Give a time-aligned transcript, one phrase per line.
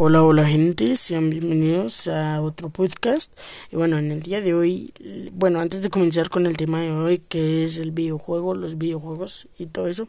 [0.00, 3.36] Hola, hola gente, sean bienvenidos a otro podcast.
[3.72, 4.92] Y bueno, en el día de hoy,
[5.32, 9.48] bueno, antes de comenzar con el tema de hoy, que es el videojuego, los videojuegos
[9.58, 10.06] y todo eso,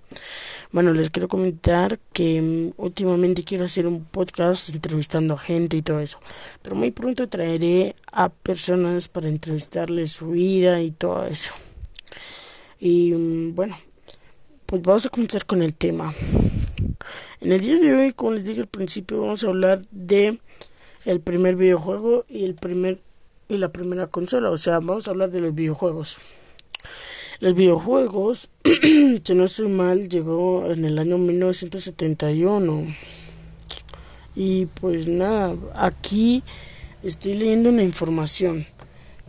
[0.72, 5.82] bueno, les quiero comentar que mm, últimamente quiero hacer un podcast entrevistando a gente y
[5.82, 6.20] todo eso.
[6.62, 11.50] Pero muy pronto traeré a personas para entrevistarles su vida y todo eso.
[12.80, 13.76] Y mm, bueno,
[14.68, 16.14] pues vamos a comenzar con el tema.
[17.42, 20.40] En el día de hoy, como les dije al principio, vamos a hablar de
[21.06, 23.00] el primer videojuego y el primer
[23.50, 26.20] y la primera consola, o sea, vamos a hablar de los videojuegos.
[27.40, 28.50] Los videojuegos,
[29.24, 32.96] si no estoy mal, llegó en el año 1971.
[34.36, 36.44] Y pues nada, aquí
[37.02, 38.68] estoy leyendo una información.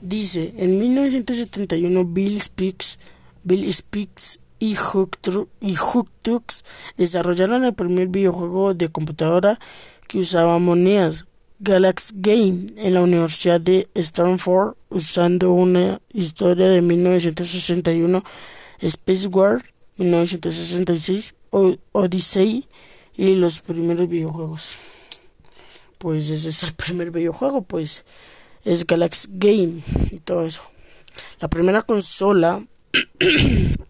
[0.03, 2.99] Dice, en 1971 Bill Speaks,
[3.43, 6.65] Bill Speaks y Hooktux
[6.97, 9.59] desarrollaron el primer videojuego de computadora
[10.07, 11.25] que usaba monedas,
[11.59, 18.23] Galaxy Game, en la Universidad de Stanford, usando una historia de 1961,
[18.81, 19.65] Space War,
[19.97, 21.35] 1966,
[21.93, 22.67] Odyssey
[23.17, 24.75] y los primeros videojuegos.
[25.99, 28.05] Pues ese es el primer videojuego, pues
[28.65, 30.63] es Galaxy Game y todo eso.
[31.41, 32.65] La primera consola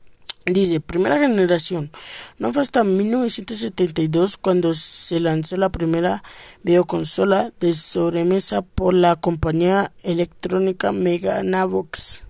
[0.53, 1.93] Dice, primera generación.
[2.39, 6.25] No fue hasta 1972 cuando se lanzó la primera
[6.65, 12.25] videoconsola de sobremesa por la compañía electrónica Magnavox.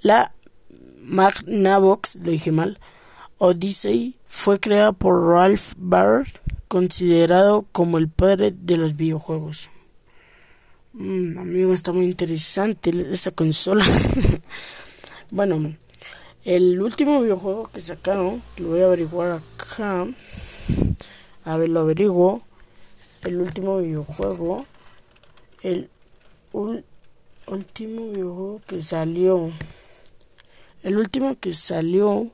[0.00, 0.32] La
[1.02, 2.78] Magnavox, lo dije mal,
[3.38, 6.26] Odyssey fue creada por Ralph Baer,
[6.68, 9.70] considerado como el padre de los videojuegos.
[10.92, 13.84] Mm, amigo, está muy interesante esa consola.
[15.32, 15.74] bueno,
[16.44, 20.06] el último videojuego que sacaron, lo voy a averiguar acá.
[21.44, 22.42] A ver, lo averiguo.
[23.22, 24.66] El último videojuego.
[25.62, 25.90] El
[26.52, 29.50] último videojuego que salió.
[30.82, 32.30] El último que salió.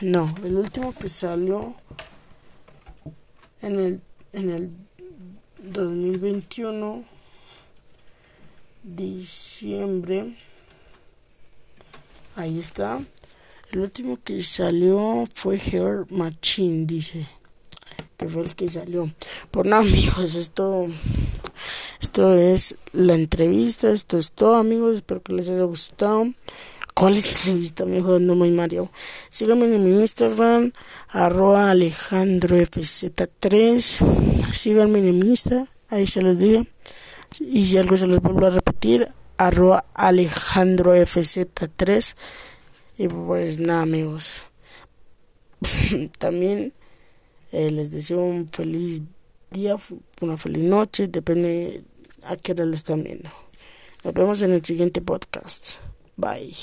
[0.00, 1.74] No, el último que salió
[3.62, 4.00] en el
[4.32, 4.70] en el
[5.58, 7.15] 2021
[8.86, 10.34] diciembre.
[12.36, 13.00] Ahí está.
[13.72, 17.26] El último que salió fue Hair Machine, dice.
[18.16, 19.10] Que fue el que salió.
[19.50, 20.86] Por nada, amigos, esto.
[22.00, 23.90] Esto es la entrevista.
[23.90, 24.96] Esto es todo, amigos.
[24.96, 26.32] Espero que les haya gustado.
[26.94, 27.84] ¿Cuál entrevista?
[27.84, 28.90] Mejor no muy Mario.
[29.28, 30.72] Síganme en mi Instagram,
[31.08, 34.52] arroba alejandrofz3.
[34.52, 36.64] Síganme en mi Insta, ahí se los digo.
[37.40, 42.14] Y si algo se los vuelvo a repetir, arroba alejandrofz3.
[42.98, 44.44] Y pues nada, amigos.
[46.18, 46.72] También
[47.52, 49.02] eh, les deseo un feliz
[49.50, 49.76] día,
[50.20, 51.84] una feliz noche, depende
[52.24, 53.30] a qué hora lo están viendo.
[54.04, 55.74] Nos vemos en el siguiente podcast.
[56.16, 56.54] Bye.